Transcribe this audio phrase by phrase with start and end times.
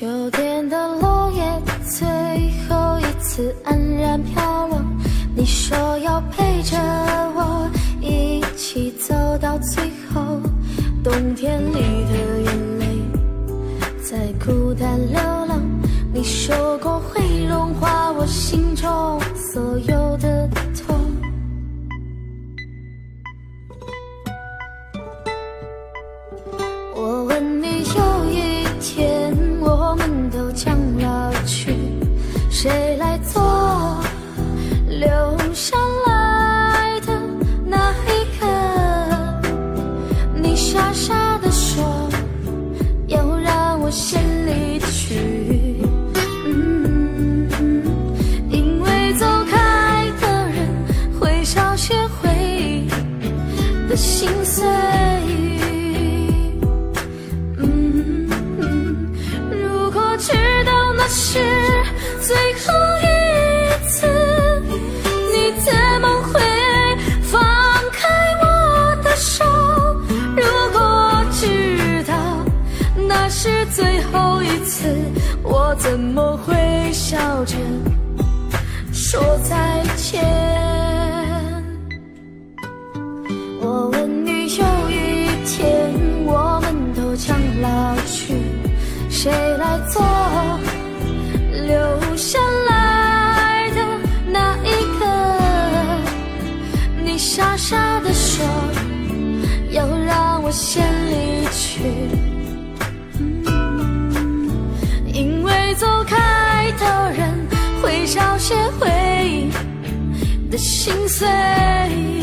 [0.00, 1.42] 秋天的落叶
[1.86, 2.08] 最
[2.66, 4.80] 后一次安然飘落，
[5.36, 6.78] 你说要陪着
[7.34, 10.40] 我一起走到最后。
[11.04, 12.86] 冬天里的眼泪
[14.02, 15.60] 在孤单流浪，
[16.14, 19.20] 你说过会融化我心中
[19.52, 20.09] 所有
[32.62, 33.40] 谁来做
[34.86, 35.08] 留
[35.54, 37.18] 下来的
[37.64, 39.40] 那一个？
[40.34, 41.82] 你傻傻的说
[43.06, 45.82] 要让我先离去，
[46.44, 47.48] 嗯，
[48.50, 50.68] 因为走开的人
[51.18, 52.86] 会少些回忆
[53.88, 54.99] 的心碎。
[75.80, 77.56] 怎么会笑着
[78.92, 80.22] 说再见？
[83.60, 85.90] 我问你，有一天
[86.26, 88.34] 我们都将老去，
[89.08, 90.02] 谁来做
[91.66, 93.82] 留下来的
[94.30, 94.68] 那一
[95.00, 95.06] 个？
[97.02, 98.44] 你傻傻的说
[99.70, 100.86] 要让我先
[108.38, 108.88] 些回
[109.26, 112.19] 忆的心碎。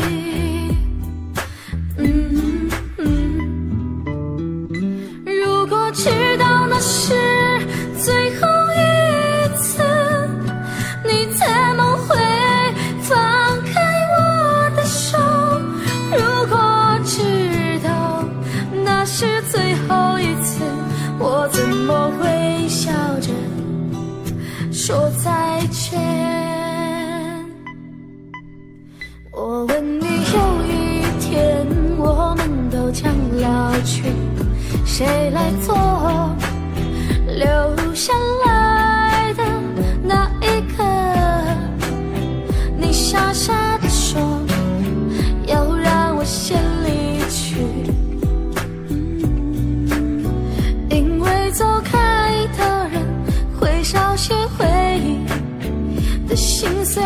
[29.68, 31.66] 问你，有一天
[31.98, 34.02] 我们都将老去，
[34.84, 35.74] 谁来做
[37.26, 38.12] 留下
[38.46, 39.44] 来的
[40.02, 40.84] 那一个？
[42.76, 44.20] 你傻傻的说
[45.46, 47.56] 要让我先离去，
[50.90, 53.02] 因为走开的人
[53.58, 54.66] 会少些回
[54.98, 57.02] 忆的心碎。